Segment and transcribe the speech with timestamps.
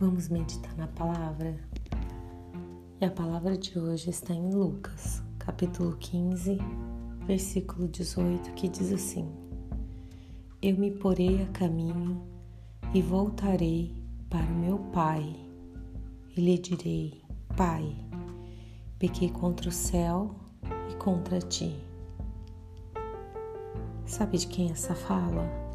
[0.00, 1.54] Vamos meditar na palavra?
[2.98, 6.56] E a palavra de hoje está em Lucas, capítulo 15,
[7.26, 9.30] versículo 18, que diz assim:
[10.62, 12.26] Eu me porei a caminho
[12.94, 13.94] e voltarei
[14.30, 15.36] para meu pai,
[16.34, 17.22] e lhe direi:
[17.54, 17.94] Pai,
[18.98, 20.34] pequei contra o céu
[20.90, 21.76] e contra ti.
[24.06, 25.69] Sabe de quem é essa fala?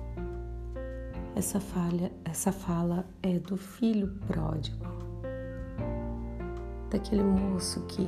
[1.36, 4.85] Essa, falha, essa fala é do filho pródigo,
[6.89, 8.07] daquele moço que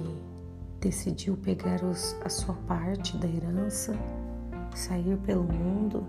[0.79, 3.93] decidiu pegar os, a sua parte da herança,
[4.73, 6.07] sair pelo mundo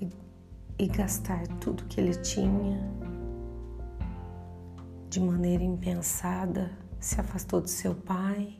[0.00, 0.08] e,
[0.76, 2.80] e gastar tudo que ele tinha
[5.08, 8.58] de maneira impensada, se afastou de seu pai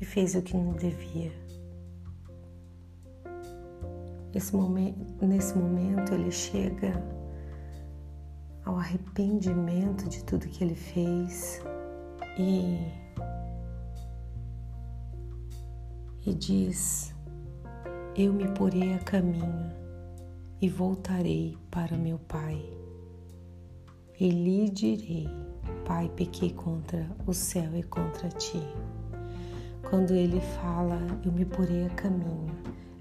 [0.00, 1.49] e fez o que não devia.
[4.32, 6.92] Esse momento, nesse momento ele chega
[8.64, 11.60] ao arrependimento de tudo que ele fez
[12.38, 12.78] e,
[16.24, 17.12] e diz:
[18.16, 19.72] Eu me porei a caminho
[20.60, 22.62] e voltarei para meu pai.
[24.18, 25.28] E lhe direi:
[25.84, 28.62] Pai, pequei contra o céu e contra ti.
[29.88, 32.54] Quando ele fala, eu me porei a caminho,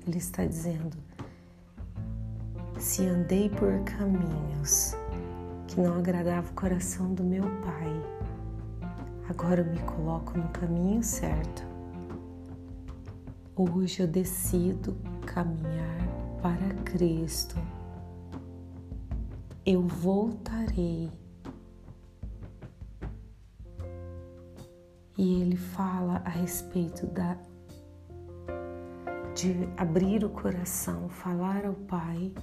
[0.08, 1.08] ele está dizendo:
[2.80, 4.95] se andei por caminhos
[5.67, 8.02] que não agradavam o coração do meu Pai,
[9.27, 11.67] agora eu me coloco no caminho certo.
[13.53, 15.99] Hoje eu decido caminhar
[16.41, 17.55] para Cristo.
[19.66, 21.11] Eu voltarei.
[25.17, 27.38] E ele fala a respeito da
[29.36, 32.33] de abrir o coração, falar ao Pai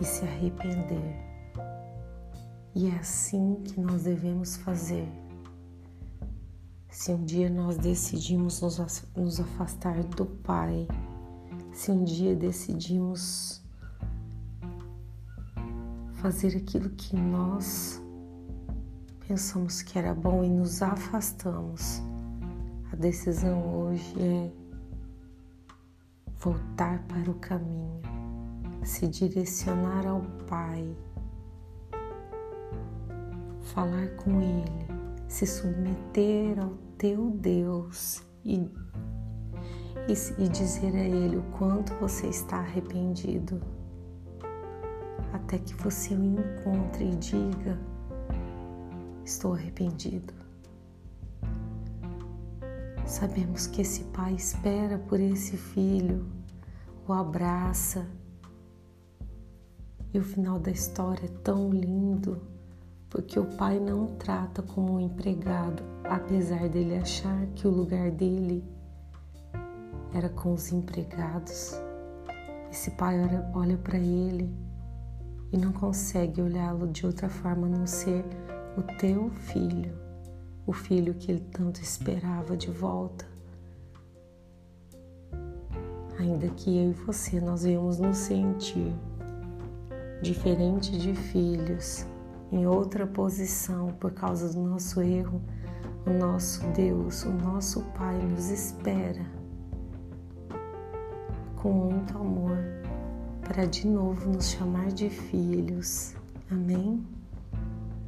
[0.00, 1.16] e se arrepender.
[2.74, 5.08] E é assim que nós devemos fazer.
[6.90, 8.60] Se um dia nós decidimos
[9.16, 10.86] nos afastar do Pai,
[11.72, 13.62] se um dia decidimos
[16.14, 18.02] fazer aquilo que nós
[19.26, 22.02] pensamos que era bom e nos afastamos,
[22.92, 24.50] a decisão hoje é
[26.40, 28.07] voltar para o caminho
[28.82, 30.96] se direcionar ao Pai,
[33.60, 34.86] falar com Ele,
[35.28, 38.56] se submeter ao teu Deus e,
[40.08, 43.60] e, e dizer a Ele o quanto você está arrependido,
[45.32, 47.78] até que você o encontre e diga:
[49.24, 50.34] Estou arrependido.
[53.04, 56.26] Sabemos que esse pai espera por esse filho,
[57.06, 58.06] o abraça,
[60.12, 62.40] e o final da história é tão lindo,
[63.10, 68.10] porque o pai não o trata como um empregado, apesar dele achar que o lugar
[68.10, 68.64] dele
[70.12, 71.74] era com os empregados.
[72.70, 73.16] Esse pai
[73.54, 74.54] olha, para ele
[75.52, 78.24] e não consegue olhá-lo de outra forma a não ser
[78.76, 79.92] o teu filho,
[80.66, 83.26] o filho que ele tanto esperava de volta.
[86.18, 88.92] Ainda que eu e você nós vemos nos sentir
[90.20, 92.06] diferente de filhos,
[92.50, 95.40] em outra posição por causa do nosso erro,
[96.06, 99.24] o nosso Deus, o nosso Pai nos espera
[101.56, 102.56] com muito amor
[103.42, 106.14] para de novo nos chamar de filhos.
[106.50, 107.04] Amém?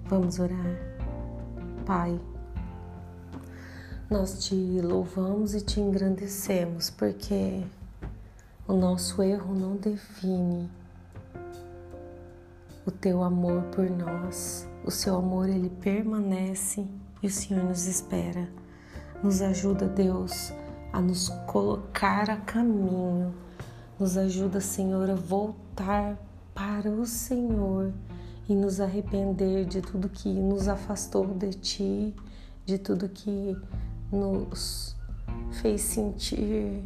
[0.07, 0.77] Vamos orar.
[1.85, 2.21] Pai,
[4.09, 7.63] nós te louvamos e te engrandecemos porque
[8.69, 10.71] o nosso erro não define
[12.87, 14.69] o teu amor por nós.
[14.85, 16.87] O seu amor ele permanece
[17.23, 18.49] e o Senhor nos espera.
[19.23, 20.53] Nos ajuda, Deus,
[20.93, 23.35] a nos colocar a caminho.
[23.99, 26.19] Nos ajuda, Senhor, a voltar
[26.55, 27.93] para o Senhor
[28.49, 32.15] e nos arrepender de tudo que nos afastou de Ti,
[32.65, 33.57] de tudo que
[34.11, 34.97] nos
[35.61, 36.83] fez sentir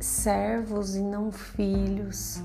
[0.00, 2.42] servos e não filhos.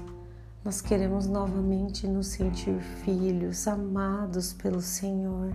[0.63, 5.51] Nós queremos novamente nos sentir filhos, amados pelo Senhor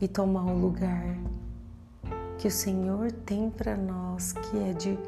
[0.00, 1.16] e tomar o lugar
[2.36, 4.98] que o Senhor tem para nós, que é de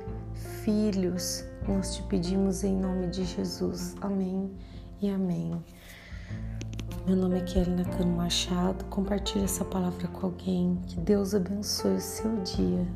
[0.62, 1.44] filhos.
[1.66, 3.96] Nós te pedimos em nome de Jesus.
[4.00, 4.48] Amém
[5.02, 5.60] e amém.
[7.04, 8.84] Meu nome é Kelly Nakano Machado.
[8.84, 10.78] Compartilhe essa palavra com alguém.
[10.86, 12.86] Que Deus abençoe o seu dia.